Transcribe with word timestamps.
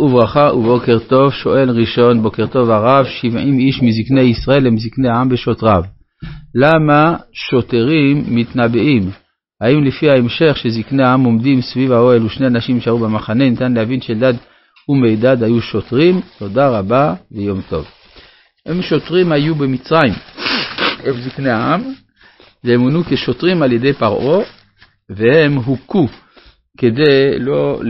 וברכה 0.00 0.50
ובוקר 0.54 0.98
טוב, 0.98 1.32
שואל 1.32 1.70
ראשון, 1.70 2.22
בוקר 2.22 2.46
טוב 2.46 2.70
הרב, 2.70 3.06
שבעים 3.06 3.58
איש 3.58 3.82
מזקני 3.82 4.20
ישראל 4.20 4.66
הם 4.66 4.78
זקני 4.78 5.08
העם 5.08 5.28
בשוטריו. 5.28 5.82
למה 6.54 7.16
שוטרים 7.32 8.24
מתנבאים? 8.28 9.10
האם 9.60 9.84
לפי 9.84 10.10
ההמשך 10.10 10.56
שזקני 10.56 11.02
העם 11.02 11.24
עומדים 11.24 11.62
סביב 11.62 11.92
האוהל 11.92 12.26
ושני 12.26 12.46
אנשים 12.46 12.76
נשארו 12.76 12.98
במחנה, 12.98 13.50
ניתן 13.50 13.72
להבין 13.72 14.00
שאלדד 14.00 14.34
ומידד 14.88 15.42
היו 15.42 15.60
שוטרים? 15.60 16.20
תודה 16.38 16.68
רבה 16.68 17.14
ויום 17.32 17.60
טוב. 17.68 17.86
הם 18.66 18.82
שוטרים 18.82 19.32
היו 19.32 19.54
במצרים, 19.54 20.12
הם 21.04 21.14
זקני 21.20 21.50
העם, 21.50 21.82
והם 22.64 22.80
מונו 22.80 23.04
כשוטרים 23.04 23.62
על 23.62 23.72
ידי 23.72 23.92
פרעה, 23.92 24.44
והם 25.10 25.54
הוכו 25.54 26.08
כדי 26.76 27.38
לא 27.38 27.80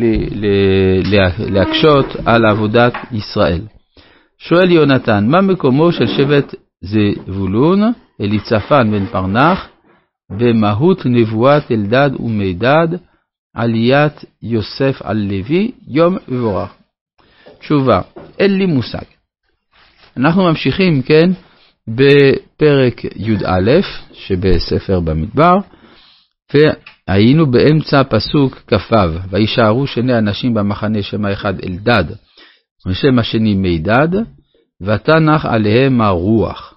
להקשות 1.38 2.06
על 2.26 2.46
עבודת 2.46 2.92
ישראל. 3.12 3.60
שואל 4.38 4.70
יונתן, 4.70 5.26
מה 5.28 5.40
מקומו 5.40 5.92
של 5.92 6.06
שבט 6.06 6.54
זבולון, 6.80 7.92
אליצפן 8.20 8.90
בן 8.90 9.06
פרנח, 9.06 9.68
במהות 10.30 11.06
נבואת 11.06 11.70
אלדד 11.70 12.10
ומידד, 12.18 12.88
עליית 13.54 14.24
יוסף 14.42 15.02
על 15.02 15.16
לוי, 15.16 15.70
יום 15.88 16.16
מבורך? 16.28 16.74
תשובה, 17.58 18.00
אין 18.38 18.58
לי 18.58 18.66
מושג. 18.66 19.04
אנחנו 20.16 20.44
ממשיכים, 20.44 21.02
כן, 21.02 21.30
בפרק 21.88 23.04
י"א 23.16 23.80
שבספר 24.12 25.00
במדבר, 25.00 25.54
היינו 27.08 27.50
באמצע 27.50 28.02
פסוק 28.04 28.54
כ"ו, 28.66 28.96
וישארו 29.30 29.86
שני 29.86 30.18
אנשים 30.18 30.54
במחנה, 30.54 31.02
שם 31.02 31.24
האחד 31.24 31.54
אלדד, 31.60 32.04
ושם 32.86 33.18
השני 33.18 33.54
מידד, 33.54 34.08
ותנח 34.80 35.46
עליהם 35.46 36.00
הרוח. 36.00 36.74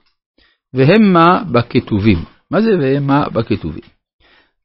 והמה 0.74 1.44
בכתובים. 1.52 2.18
מה 2.52 2.62
זה 2.62 2.70
והמה 2.80 3.30
בכתובים? 3.30 3.84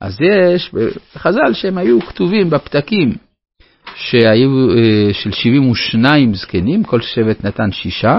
אז 0.00 0.18
יש 0.20 0.70
בחז"ל 1.14 1.52
שהם 1.52 1.78
היו 1.78 2.00
כתובים 2.00 2.50
בפתקים 2.50 3.14
שהיו 3.94 4.70
אה, 4.70 5.12
של 5.12 5.32
72 5.32 6.34
זקנים, 6.34 6.84
כל 6.84 7.00
שבט 7.00 7.44
נתן 7.44 7.72
שישה, 7.72 8.18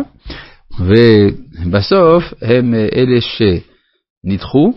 ובסוף 0.79 2.23
הם 2.41 2.73
אה, 2.73 2.87
אלה 2.95 3.19
שנדחו, 3.21 4.73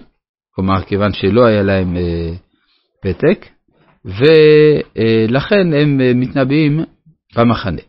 כלומר 0.55 0.83
כיוון 0.83 1.13
שלא 1.13 1.47
היה 1.47 1.63
להם 1.63 1.97
אה, 1.97 2.33
פתק, 3.03 3.47
ולכן 4.05 5.73
הם 5.73 6.21
מתנבאים 6.21 6.85
במחנה. 7.37 7.81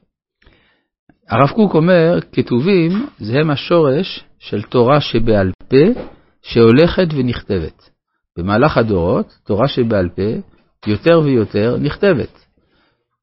הרב 1.29 1.49
קוק 1.49 1.73
אומר, 1.73 2.19
כתובים 2.31 3.07
זה 3.19 3.39
הם 3.39 3.49
השורש 3.49 4.23
של 4.39 4.61
תורה 4.61 5.01
שבעל 5.01 5.51
פה 5.69 6.01
שהולכת 6.41 7.07
ונכתבת. 7.15 7.89
במהלך 8.37 8.77
הדורות, 8.77 9.37
תורה 9.45 9.67
שבעל 9.67 10.09
פה 10.09 10.31
יותר 10.87 11.19
ויותר 11.19 11.77
נכתבת. 11.77 12.45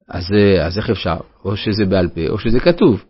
אז, 0.08 0.24
אז 0.60 0.78
איך 0.78 0.90
אפשר? 0.90 1.16
או 1.44 1.56
שזה 1.56 1.84
בעל 1.84 2.08
פה 2.08 2.28
או 2.28 2.38
שזה 2.38 2.60
כתוב. 2.60 3.04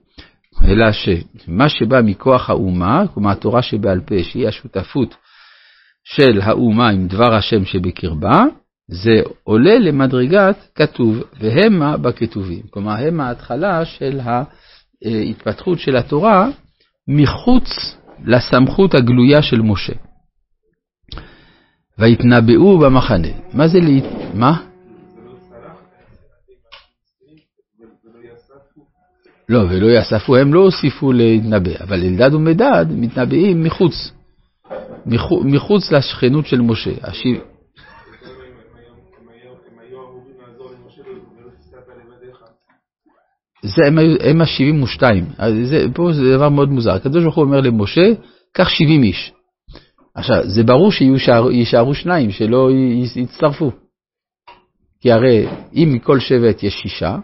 אלא 0.64 0.92
שמה 0.92 1.68
שבא 1.68 2.00
מכוח 2.04 2.50
האומה, 2.50 3.02
כלומר 3.14 3.30
התורה 3.30 3.62
שבעל 3.62 4.00
פה, 4.00 4.14
שהיא 4.22 4.48
השותפות 4.48 5.14
של 6.04 6.40
האומה 6.42 6.88
עם 6.88 7.06
דבר 7.06 7.34
השם 7.34 7.64
שבקרבה, 7.64 8.44
זה 8.88 9.20
עולה 9.44 9.78
למדרגת 9.78 10.56
כתוב, 10.74 11.22
והמה 11.40 11.96
בכתובים. 11.96 12.62
כלומר, 12.70 12.92
הם 12.92 13.20
ההתחלה 13.20 13.84
של 13.84 14.20
ההתפתחות 15.04 15.78
של 15.78 15.96
התורה 15.96 16.48
מחוץ 17.08 17.96
לסמכות 18.24 18.94
הגלויה 18.94 19.42
של 19.42 19.62
משה. 19.62 19.92
והתנבאו 21.98 22.78
במחנה. 22.78 23.28
מה 23.52 23.68
זה 23.68 23.78
להת... 23.80 24.34
מה? 24.34 24.62
לא, 29.48 29.58
ולא 29.58 29.86
יאספו, 29.86 30.36
הם 30.36 30.54
לא 30.54 30.60
הוסיפו 30.60 31.12
להתנבא, 31.12 31.70
אבל 31.80 32.02
אלדד 32.02 32.34
ומדד 32.34 32.86
מתנבאים 32.90 33.62
מחוץ, 33.62 34.12
מחוץ 35.44 35.92
לשכנות 35.92 36.46
של 36.46 36.60
משה. 36.60 36.90
זה 43.66 43.82
הם, 43.86 43.98
הם 44.20 44.40
ה-72, 44.40 45.02
פה 45.94 46.12
זה 46.12 46.36
דבר 46.36 46.48
מאוד 46.48 46.68
מוזר, 46.68 46.94
הקדוש 46.94 47.22
ברוך 47.22 47.34
הוא 47.34 47.44
אומר 47.44 47.60
למשה, 47.60 48.12
קח 48.52 48.68
70 48.68 49.02
איש. 49.02 49.32
עכשיו, 50.14 50.36
זה 50.44 50.62
ברור 50.62 50.92
שיישארו 50.92 51.94
שניים, 51.94 52.30
שלא 52.30 52.70
יצטרפו. 53.16 53.70
כי 55.00 55.12
הרי 55.12 55.46
אם 55.74 55.88
מכל 55.92 56.20
שבט 56.20 56.62
יש 56.62 56.74
שישה, 56.74 57.16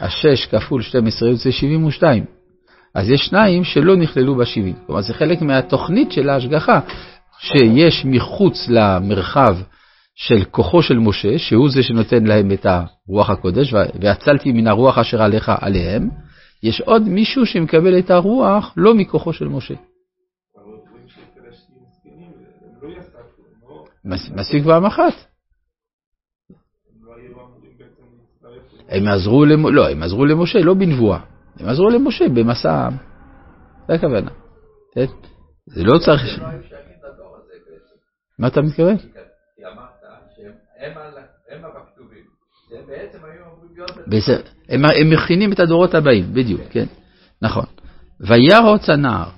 השש 0.00 0.46
כפול 0.46 0.82
12 0.82 1.28
יוצא 1.28 1.50
72. 1.50 2.24
אז 2.94 3.10
יש 3.10 3.20
שניים 3.20 3.64
שלא 3.64 3.96
נכללו 3.96 4.34
ב-70. 4.34 4.86
כלומר, 4.86 5.02
זה 5.02 5.14
חלק 5.14 5.42
מהתוכנית 5.42 6.12
של 6.12 6.28
ההשגחה, 6.28 6.80
שיש 7.38 8.04
מחוץ 8.04 8.68
למרחב 8.68 9.56
של 10.26 10.44
כוחו 10.44 10.82
של 10.82 10.98
משה, 10.98 11.38
שהוא 11.38 11.70
זה 11.70 11.82
שנותן 11.82 12.24
להם 12.24 12.52
את 12.52 12.66
הרוח 12.66 13.30
הקודש, 13.30 13.72
והצלתי 14.00 14.52
מן 14.52 14.66
הרוח 14.66 14.98
אשר 14.98 15.22
עליך 15.22 15.52
עליהם, 15.60 16.08
יש 16.62 16.80
עוד 16.80 17.02
מישהו 17.02 17.46
שמקבל 17.46 17.98
את 17.98 18.10
הרוח 18.10 18.72
לא 18.76 18.94
מכוחו 18.94 19.32
של 19.32 19.48
משה. 19.48 19.74
מספיק 24.34 24.64
פעם 24.64 24.84
אחת. 24.84 25.12
הם 28.88 29.08
עזרו 29.08 29.44
למשה, 29.44 29.70
לא, 29.70 29.90
הם 29.90 30.02
עזרו 30.02 30.24
למשה, 30.24 30.58
לא 30.58 30.74
בנבואה. 30.74 31.20
הם 31.60 31.68
עזרו 31.68 31.90
למשה 31.90 32.28
במסע, 32.28 32.88
זה 33.88 33.94
הכוונה. 33.94 34.30
כן? 34.94 35.06
זה 35.66 35.82
לא 35.84 35.98
צריך... 35.98 36.42
מה 38.38 38.48
אתה 38.48 38.62
מתכוון? 38.62 38.96
הם 44.68 45.10
מכינים 45.10 45.52
את 45.52 45.60
הדורות 45.60 45.94
הבאים, 45.94 46.34
בדיוק, 46.34 46.60
כן, 46.70 46.86
נכון. 47.42 47.64
וירוץ 48.20 48.88
הנער. 48.88 49.30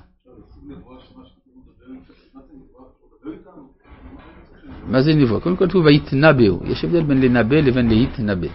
מה 4.86 5.02
זה 5.02 5.14
נבואה? 5.14 5.40
קודם 5.40 5.56
כל 5.56 5.68
כתוב 5.68 5.84
ויתנבאו, 5.84 6.60
יש 6.66 6.84
הבדל 6.84 7.02
בין 7.02 7.20
לנבא 7.20 7.56
לבין 7.56 7.88
להתנבא. 7.88 8.48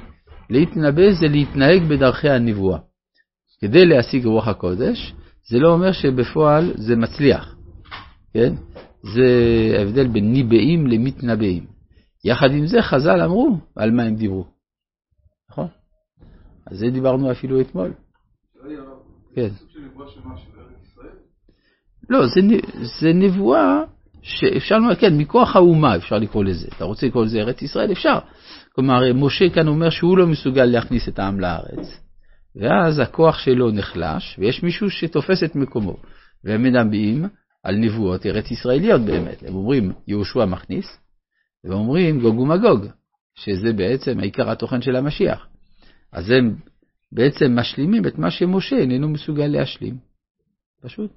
להתנבא 0.49 1.11
זה 1.11 1.27
להתנהג 1.27 1.83
בדרכי 1.83 2.29
הנבואה. 2.29 2.79
כדי 3.61 3.85
להשיג 3.85 4.25
רוח 4.25 4.47
הקודש, 4.47 5.13
זה 5.49 5.59
לא 5.59 5.69
אומר 5.73 5.91
שבפועל 5.91 6.73
זה 6.75 6.95
מצליח, 6.95 7.55
כן? 8.33 8.53
זה 9.03 9.25
ההבדל 9.79 10.07
בין 10.07 10.31
ניבאים 10.31 10.87
למתנבאים. 10.87 11.78
יחד 12.25 12.51
עם 12.51 12.67
זה 12.67 12.81
חז"ל 12.81 13.21
אמרו 13.21 13.57
על 13.75 13.91
מה 13.91 14.03
הם 14.03 14.15
דיברו, 14.15 14.45
נכון? 15.49 15.67
על 16.65 16.77
זה 16.77 16.85
דיברנו 16.89 17.31
אפילו 17.31 17.61
אתמול. 17.61 17.93
כן. 19.35 19.49
לא, 22.09 22.27
זה, 22.27 22.41
זה 23.01 23.13
נבואה 23.13 23.83
שאפשר 24.21 24.75
לומר, 24.77 24.95
כן, 24.95 25.17
מכוח 25.17 25.55
האומה 25.55 25.95
אפשר 25.95 26.15
לקרוא 26.15 26.43
לזה. 26.43 26.67
אתה 26.77 26.83
רוצה 26.83 27.07
לקרוא 27.07 27.25
לזה 27.25 27.39
ארץ 27.39 27.61
ישראל? 27.61 27.91
אפשר. 27.91 28.19
כלומר, 28.75 29.13
משה 29.13 29.49
כאן 29.49 29.67
אומר 29.67 29.89
שהוא 29.89 30.17
לא 30.17 30.27
מסוגל 30.27 30.65
להכניס 30.65 31.09
את 31.09 31.19
העם 31.19 31.39
לארץ, 31.39 32.01
ואז 32.55 32.99
הכוח 32.99 33.37
שלו 33.37 33.71
נחלש, 33.71 34.39
ויש 34.39 34.63
מישהו 34.63 34.89
שתופס 34.89 35.43
את 35.43 35.55
מקומו. 35.55 35.97
והם 36.43 36.63
מדברים 36.63 37.25
על 37.63 37.75
נבואות 37.75 38.25
ארץ 38.25 38.51
ישראליות 38.51 39.01
באמת. 39.01 39.43
הם 39.47 39.55
אומרים, 39.55 39.91
יהושע 40.07 40.45
מכניס, 40.45 40.85
ואומרים 41.63 42.19
גוג 42.19 42.39
ומגוג, 42.39 42.85
שזה 43.35 43.73
בעצם 43.73 44.19
העיקר 44.19 44.49
התוכן 44.49 44.81
של 44.81 44.95
המשיח. 44.95 45.47
אז 46.11 46.29
הם 46.29 46.55
בעצם 47.11 47.55
משלימים 47.55 48.07
את 48.07 48.17
מה 48.17 48.31
שמשה 48.31 48.75
איננו 48.75 49.09
מסוגל 49.09 49.47
להשלים. 49.47 49.97
פשוט. 50.81 51.11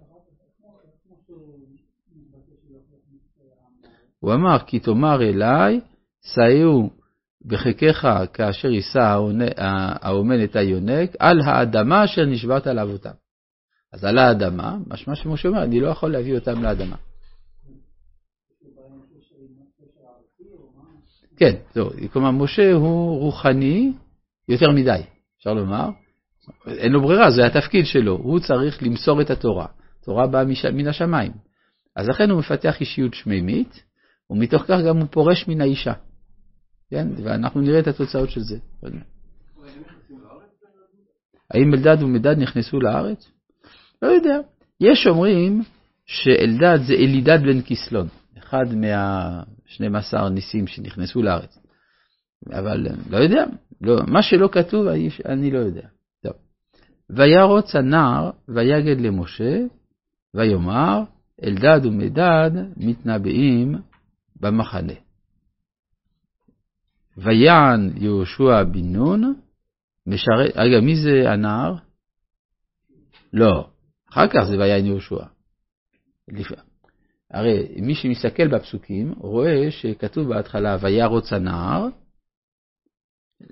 הוא 4.21 4.35
אמר, 4.35 4.59
כי 4.67 4.79
תאמר 4.79 5.23
אליי, 5.23 5.81
סעו 6.23 6.91
בחיקך 7.45 8.09
כאשר 8.33 8.69
יישא 8.69 9.17
האומן 10.03 10.45
את 10.45 10.57
היונק, 10.57 11.11
על 11.19 11.41
האדמה 11.41 12.05
אשר 12.05 12.25
נשבעת 12.25 12.67
על 12.67 12.79
אבותם. 12.79 13.11
אז 13.93 14.05
על 14.05 14.19
האדמה, 14.19 14.77
משמע 14.87 15.15
שמשה 15.15 15.49
אומר, 15.49 15.63
אני 15.63 15.81
לא 15.81 15.89
יכול 15.89 16.13
להביא 16.13 16.35
אותם 16.35 16.63
לאדמה. 16.63 16.97
כן, 21.37 21.55
זהו, 21.75 21.91
כלומר 22.13 22.31
משה 22.31 22.73
הוא 22.73 23.19
רוחני 23.21 23.93
יותר 24.49 24.71
מדי, 24.71 25.01
אפשר 25.39 25.53
לומר, 25.53 25.89
אין 26.67 26.93
לו 26.93 27.03
ברירה, 27.03 27.31
זה 27.31 27.47
התפקיד 27.47 27.87
שלו, 27.87 28.17
הוא 28.17 28.41
צריך 28.41 28.83
למסור 28.83 29.21
את 29.21 29.31
התורה. 29.31 29.67
תורה 30.05 30.27
באה 30.27 30.45
מש... 30.45 30.65
מן 30.65 30.87
השמיים. 30.87 31.33
אז 31.97 32.09
לכן 32.09 32.31
הוא 32.31 32.39
מפתח 32.39 32.81
אישיות 32.81 33.15
שמימית, 33.15 33.83
ומתוך 34.31 34.63
כך 34.63 34.79
גם 34.89 34.97
הוא 34.97 35.07
פורש 35.11 35.49
מן 35.49 35.61
האישה. 35.61 35.93
כן? 36.91 37.09
ואנחנו 37.25 37.61
נראה 37.61 37.79
את 37.79 37.87
התוצאות 37.87 38.31
של 38.31 38.41
זה. 38.41 38.59
האם 41.51 41.75
אלדד 41.75 42.03
ומדד 42.03 42.39
נכנסו 42.39 42.81
לארץ? 42.81 43.31
לא 44.03 44.09
יודע. 44.09 44.39
יש 44.81 45.07
אומרים 45.07 45.63
שאלדד 46.07 46.79
זה 46.87 46.95
אלידד 46.95 47.39
בן 47.43 47.63
כסלון, 47.63 48.09
אחד 48.39 48.65
מה-12 49.81 50.29
ניסים 50.29 50.67
שנכנסו 50.67 51.23
לארץ. 51.23 51.59
אבל 52.51 52.87
לא 53.11 53.17
יודע, 53.17 53.45
לא, 53.81 53.97
מה 54.07 54.23
שלא 54.23 54.49
כתוב 54.53 54.87
אני 55.27 55.51
לא 55.51 55.59
יודע. 55.59 55.89
טוב. 56.23 56.33
וירוץ 57.11 57.75
הנער 57.75 58.31
ויגד 58.49 59.01
למשה 59.01 59.59
ויאמר 60.35 61.03
אלדד 61.45 61.87
ומדד 61.87 62.51
מתנבאים 62.77 63.75
במחנה. 64.41 64.93
ויען 67.17 67.91
יהושע 67.97 68.63
בן 68.63 68.93
נון, 68.93 69.35
משרת, 70.07 70.57
רגע, 70.57 70.81
מי 70.81 70.97
זה 70.97 71.31
הנער? 71.31 71.75
לא, 73.33 73.69
אחר 74.11 74.29
כך 74.29 74.45
זה 74.51 74.59
ויען 74.59 74.87
יהושע. 74.87 75.25
הרי 77.33 77.67
מי 77.77 77.95
שמסתכל 77.95 78.49
בפסוקים 78.49 79.15
רואה 79.19 79.71
שכתוב 79.71 80.29
בהתחלה 80.29 80.77
וירוץ 80.81 81.33
הנער. 81.33 81.89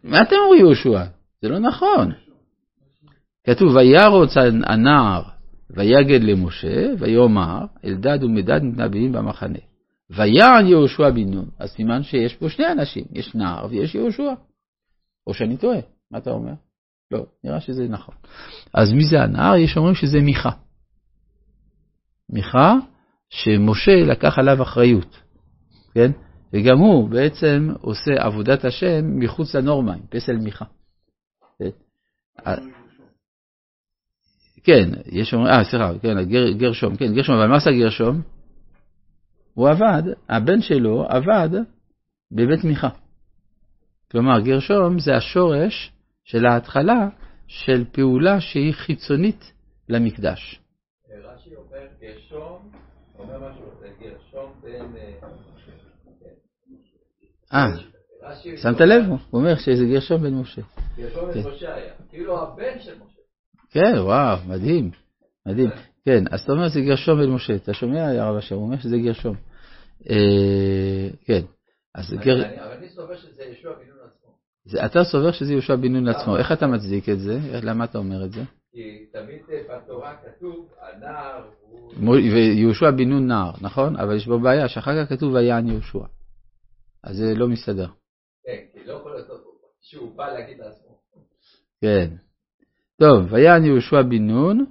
מה 0.05 0.23
אתם 0.23 0.37
אומרים 0.45 0.61
יהושע? 0.61 1.05
זה 1.43 1.49
לא 1.49 1.59
נכון. 1.59 2.13
כתוב 3.47 3.77
וירוץ 3.77 4.31
הנער 4.65 5.23
ויגד 5.71 6.23
למשה 6.23 6.87
ויאמר 6.99 7.65
אלדד 7.85 8.25
ומדד 8.25 8.61
נביאים 8.63 9.13
במחנה. 9.13 9.59
ויען 10.11 10.67
יהושע 10.67 11.11
בן 11.11 11.31
נון, 11.35 11.49
אז 11.59 11.71
סימן 11.71 12.03
שיש 12.03 12.35
פה 12.35 12.49
שני 12.49 12.73
אנשים, 12.73 13.05
יש 13.13 13.35
נער 13.35 13.67
ויש 13.71 13.95
יהושע. 13.95 14.33
או 15.27 15.35
שאני 15.35 15.57
טועה, 15.57 15.79
מה 16.11 16.19
אתה 16.19 16.31
אומר? 16.31 16.53
לא, 17.11 17.27
נראה 17.45 17.61
שזה 17.61 17.89
נכון. 17.89 18.15
אז 18.75 18.93
מי 18.93 19.05
זה 19.05 19.23
הנער? 19.23 19.57
יש 19.57 19.77
אומרים 19.77 19.95
שזה 19.95 20.21
מיכה. 20.21 20.51
מיכה, 22.31 22.75
שמשה 23.31 23.97
לקח 24.07 24.39
עליו 24.39 24.63
אחריות, 24.63 25.23
כן? 25.95 26.11
וגם 26.53 26.79
הוא 26.79 27.09
בעצם 27.09 27.69
עושה 27.81 28.13
עבודת 28.19 28.65
השם 28.65 29.19
מחוץ 29.19 29.55
לנורמה, 29.55 29.95
עם 29.95 30.07
פסל 30.11 30.37
מיכה. 30.37 30.65
כן, 31.59 31.71
כן 34.65 34.89
יש 35.07 35.35
אומרים, 35.35 35.53
אה, 35.53 35.65
סליחה, 35.65 35.99
כן, 36.03 36.25
גר, 36.25 36.51
גרשום, 36.51 36.97
כן, 36.97 37.15
גרשום, 37.15 37.35
אבל 37.35 37.47
מה 37.47 37.57
עשה 37.57 37.71
גרשום? 37.71 38.23
הוא 39.55 39.69
עבד, 39.69 40.03
הבן 40.29 40.61
שלו 40.61 41.07
עבד 41.09 41.49
בבית 42.33 42.65
מיכה. 42.65 42.89
כלומר, 44.11 44.41
גרשום 44.41 44.99
זה 44.99 45.17
השורש 45.17 45.93
של 46.25 46.47
ההתחלה 46.47 47.09
של 47.47 47.85
פעולה 47.93 48.41
שהיא 48.41 48.75
חיצונית 48.75 49.53
למקדש. 49.89 50.61
רש"י 51.25 51.51
אומר 51.57 51.87
גרשום, 52.01 52.71
אומר 53.19 53.30
משהו, 53.30 53.30
זה 53.30 53.30
גרשום 53.30 53.30
בן... 53.30 53.30
אה, 57.55 57.67
שמת 58.57 58.81
לב? 58.81 59.05
הוא 59.09 59.19
אומר 59.33 59.55
שזה 59.57 59.85
גרשום 59.85 60.23
בן 60.23 60.35
משה. 60.35 60.63
גרשום 60.97 61.31
בן 61.31 61.51
משה 61.51 61.75
היה, 61.75 61.93
כאילו 62.09 62.43
הבן 62.43 62.81
של 62.81 62.95
משה. 62.95 63.21
כן, 63.71 63.93
וואו, 63.99 64.39
מדהים, 64.49 64.91
מדהים. 65.47 65.71
כן, 66.05 66.25
אז 66.31 66.41
אתה 66.41 66.53
אומר 66.53 66.69
שזה 66.69 66.81
גרשום 66.81 67.19
בן 67.21 67.31
משה, 67.31 67.55
אתה 67.55 67.75
שומע, 67.75 68.09
הרב 68.09 68.37
אשר, 68.37 68.55
הוא 68.55 68.65
אומר 68.65 68.79
שזה 68.79 68.97
גרשום. 68.99 69.37
אה, 70.11 71.09
כן, 71.25 71.41
אז 71.95 72.15
גר... 72.21 72.37
אבל 72.37 72.73
אני 72.79 72.89
סובר 72.89 73.17
שזה 73.17 73.43
יהושע 73.43 73.69
בן 73.73 73.87
נון 73.89 73.99
עצמו. 74.07 74.87
אתה 74.87 75.05
סובר 75.05 75.33
שזה 75.33 75.53
יהושע 75.53 75.77
בן 75.77 75.93
נון 75.93 76.09
עצמו, 76.09 76.37
איך 76.37 76.53
אתה 76.53 76.67
מצדיק 76.67 77.09
את 77.09 77.21
זה? 77.21 77.39
למה 77.63 77.85
אתה 77.85 77.99
אומר 77.99 78.25
את 78.25 78.33
זה? 78.33 78.43
כי 78.73 79.07
תמיד 79.13 79.43
בתורה 79.69 80.17
כתוב, 80.17 80.73
הנער 80.81 81.51
הוא... 81.61 81.93
ויהושע 82.07 82.91
בן 82.91 83.09
נון 83.09 83.27
נער, 83.27 83.53
נכון? 83.61 83.97
אבל 83.97 84.17
יש 84.17 84.27
בו 84.27 84.41
בעיה, 84.41 84.69
שאחר 84.69 85.05
כך 85.05 85.13
כתוב 85.13 85.33
ויען 85.35 85.67
יהושע. 85.67 86.05
אז 87.05 87.17
זה 87.17 87.35
לא 87.35 87.49
מסתדר. 87.49 87.87
כן, 88.45 88.61
כי 88.73 88.85
לא 88.85 88.93
יכול 88.93 89.13
להיות 89.13 89.29
שהוא 89.81 90.17
בא 90.17 90.33
להגיד 90.33 90.59
לעצמו. 90.59 90.99
כן. 91.81 92.11
טוב, 93.01 93.33
ויען 93.33 93.65
יהושע 93.65 94.03
בן 94.03 94.27
נון, 94.27 94.65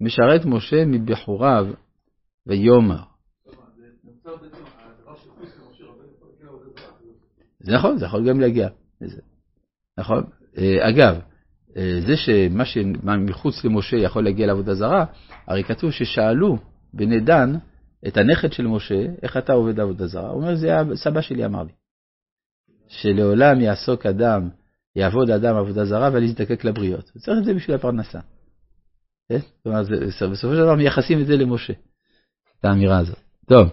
משרת 0.00 0.44
משה 0.44 0.84
מבחוריו, 0.86 1.66
ויאמר. 2.46 3.02
זה 7.60 7.72
נכון, 7.72 7.98
זה 7.98 8.04
יכול 8.04 8.28
גם 8.28 8.40
להגיע 8.40 8.68
לזה. 9.00 9.20
נכון? 9.98 10.24
אה, 10.58 10.88
אגב, 10.88 11.14
אה, 11.14 11.35
זה 11.76 12.16
שמה 12.16 12.64
שמחוץ 12.64 13.64
למשה 13.64 13.96
יכול 13.96 14.24
להגיע 14.24 14.46
לעבודה 14.46 14.74
זרה, 14.74 15.04
הרי 15.46 15.64
כתוב 15.64 15.90
ששאלו 15.90 16.58
בני 16.94 17.20
דן 17.20 17.54
את 18.08 18.16
הנכד 18.16 18.52
של 18.52 18.66
משה, 18.66 19.06
איך 19.22 19.36
אתה 19.36 19.52
עובד 19.52 19.80
עבודה 19.80 20.06
זרה? 20.06 20.30
הוא 20.30 20.42
אומר, 20.42 20.54
זה 20.54 20.76
סבא 20.94 21.20
שלי 21.20 21.44
אמר 21.44 21.62
לי. 21.62 21.72
שלעולם 22.88 23.60
יעסוק 23.60 24.06
אדם, 24.06 24.48
יעבוד 24.96 25.30
אדם 25.30 25.56
עבודה 25.56 25.84
זרה 25.84 26.20
יזדקק 26.22 26.64
לבריות. 26.64 27.04
צריך 27.04 27.38
את 27.38 27.44
זה 27.44 27.54
בשביל 27.54 27.76
הפרנסה. 27.76 28.18
כן? 29.28 29.38
כלומר, 29.62 29.82
בסופו 30.30 30.54
של 30.54 30.62
דבר 30.62 30.74
מייחסים 30.74 31.20
את 31.20 31.26
זה 31.26 31.36
למשה, 31.36 31.72
את 32.60 32.64
האמירה 32.64 32.98
הזאת. 32.98 33.18
טוב, 33.46 33.68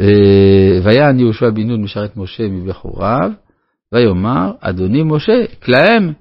אה, 0.00 0.80
ויען 0.84 1.18
יהושע 1.18 1.50
בן 1.50 1.66
נון 1.66 1.82
משרת 1.82 2.16
משה 2.16 2.48
מבכוריו, 2.48 3.30
ויאמר, 3.92 4.52
אדוני 4.60 5.02
משה, 5.02 5.32
כלהם. 5.62 6.12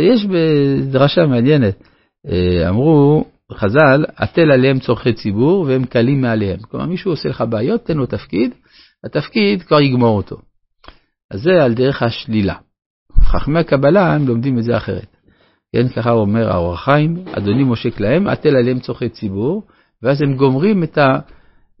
יש 0.00 0.26
בדרשה 0.26 1.26
מעניינת, 1.26 1.82
אה, 2.28 2.68
אמרו 2.68 3.24
חז"ל, 3.52 4.04
הטל 4.16 4.52
עליהם 4.52 4.78
צורכי 4.78 5.12
ציבור 5.12 5.64
והם 5.68 5.84
קלים 5.84 6.20
מעליהם. 6.20 6.58
כלומר, 6.60 6.86
מישהו 6.86 7.10
עושה 7.10 7.28
לך 7.28 7.44
בעיות, 7.48 7.84
תן 7.84 7.96
לו 7.96 8.06
תפקיד, 8.06 8.54
התפקיד 9.04 9.62
כבר 9.62 9.80
יגמור 9.80 10.16
אותו. 10.16 10.36
אז 11.30 11.40
זה 11.42 11.64
על 11.64 11.74
דרך 11.74 12.02
השלילה. 12.02 12.54
חכמי 13.20 13.58
הקבלה, 13.58 14.14
הם 14.14 14.28
לומדים 14.28 14.58
את 14.58 14.64
זה 14.64 14.76
אחרת. 14.76 15.16
כן, 15.72 15.88
ככה 15.88 16.10
אומר 16.10 16.52
האור 16.52 16.74
החיים, 16.74 17.24
אדוני 17.32 17.64
משה 17.64 17.90
כלהם, 17.90 18.26
הטל 18.26 18.56
עליהם 18.56 18.80
צורכי 18.80 19.08
ציבור, 19.08 19.62
ואז 20.02 20.22
הם 20.22 20.36
גומרים 20.36 20.82
את, 20.82 20.98
ה, 20.98 21.18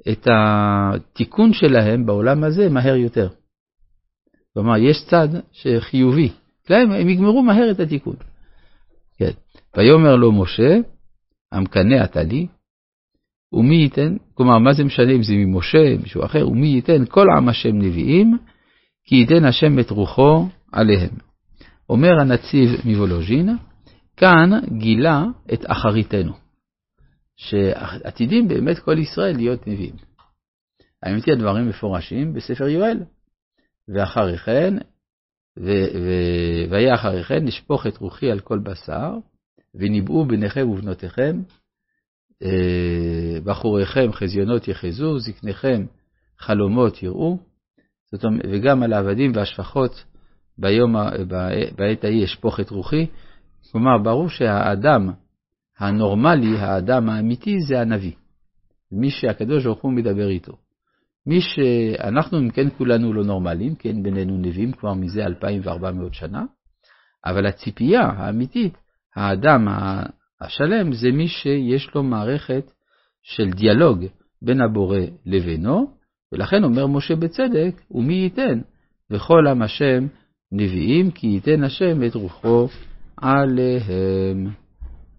את 0.08 0.26
התיקון 0.30 1.52
שלהם 1.52 2.06
בעולם 2.06 2.44
הזה 2.44 2.68
מהר 2.68 2.96
יותר. 2.96 3.28
כלומר, 4.54 4.76
יש 4.76 5.04
צד 5.10 5.28
שחיובי, 5.52 6.30
כלהם 6.66 6.90
הם 6.90 7.08
יגמרו 7.08 7.42
מהר 7.42 7.70
את 7.70 7.80
התיקון. 7.80 8.16
כן. 9.16 9.30
ויאמר 9.76 10.16
לו 10.16 10.32
משה, 10.32 10.76
המקנא 11.52 12.04
אתה 12.04 12.22
לי, 12.22 12.46
ומי 13.52 13.76
ייתן, 13.76 14.16
כלומר, 14.34 14.58
מה 14.58 14.72
זה 14.72 14.84
משנה 14.84 15.12
אם 15.12 15.22
זה 15.22 15.34
ממשה, 15.34 15.96
מישהו 16.02 16.24
אחר, 16.24 16.48
ומי 16.48 16.66
ייתן 16.66 17.04
כל 17.08 17.26
עם 17.36 17.48
השם 17.48 17.78
נביאים, 17.78 18.38
כי 19.04 19.16
ייתן 19.16 19.44
השם 19.44 19.78
את 19.78 19.90
רוחו 19.90 20.48
עליהם. 20.72 21.10
אומר 21.88 22.20
הנציב 22.20 22.70
מוולוז'ין, 22.84 23.48
כאן 24.16 24.50
גילה 24.78 25.24
את 25.52 25.60
אחריתנו, 25.66 26.32
שעתידים 27.36 28.48
באמת 28.48 28.78
כל 28.78 28.98
ישראל 28.98 29.36
להיות 29.36 29.66
נביאים. 29.66 29.94
האמת 31.02 31.24
היא 31.24 31.34
הדברים 31.34 31.68
מפורשים 31.68 32.34
בספר 32.34 32.68
יואל. 32.68 32.98
ואחרי 33.88 34.38
כן, 34.38 34.74
והיה 36.70 36.94
אחרי 36.94 37.24
כן, 37.24 37.44
נשפוך 37.44 37.86
את 37.86 37.96
רוחי 37.96 38.30
על 38.30 38.40
כל 38.40 38.58
בשר, 38.58 39.14
וניבאו 39.74 40.26
בניכם 40.26 40.68
ובנותיכם, 40.68 41.42
אה, 42.42 43.40
בחוריכם 43.44 44.12
חזיונות 44.12 44.68
יחזו, 44.68 45.18
זקניכם 45.18 45.84
חלומות 46.38 47.02
יראו, 47.02 47.38
אומרת, 48.24 48.44
וגם 48.52 48.82
על 48.82 48.92
העבדים 48.92 49.32
והשפחות 49.34 50.04
ביום, 50.58 50.96
בעת 51.76 52.04
ההיא 52.04 52.24
אשפוך 52.24 52.60
את 52.60 52.70
רוחי. 52.70 53.06
כלומר, 53.72 53.98
ברור 53.98 54.28
שהאדם 54.28 55.10
הנורמלי, 55.78 56.58
האדם 56.58 57.08
האמיתי, 57.08 57.60
זה 57.68 57.80
הנביא. 57.80 58.12
מי 58.92 59.10
שהקדוש 59.10 59.64
ברוך 59.64 59.82
הוא 59.82 59.92
מדבר 59.92 60.28
איתו. 60.28 60.56
מי 61.26 61.40
שאנחנו, 61.40 62.38
אם 62.38 62.50
כן, 62.50 62.68
כולנו 62.78 63.12
לא 63.12 63.24
נורמליים, 63.24 63.74
כן, 63.74 64.02
בינינו 64.02 64.38
נביאים 64.38 64.72
כבר 64.72 64.94
מזה 64.94 65.24
2,400 65.26 66.14
שנה, 66.14 66.44
אבל 67.26 67.46
הציפייה 67.46 68.02
האמיתית, 68.02 68.76
האדם 69.16 69.68
השלם, 70.40 70.92
זה 70.92 71.10
מי 71.12 71.28
שיש 71.28 71.94
לו 71.94 72.02
מערכת 72.02 72.70
של 73.22 73.50
דיאלוג 73.50 74.04
בין 74.42 74.60
הבורא 74.60 74.98
לבינו, 75.26 75.90
ולכן 76.32 76.64
אומר 76.64 76.86
משה 76.86 77.16
בצדק, 77.16 77.82
ומי 77.90 78.14
ייתן? 78.14 78.60
וכל 79.10 79.46
עם 79.46 79.62
השם 79.62 80.06
נביאים, 80.52 81.10
כי 81.10 81.26
ייתן 81.26 81.64
השם 81.64 82.04
את 82.06 82.14
רוחו 82.14 82.68
עליהם. 83.16 84.61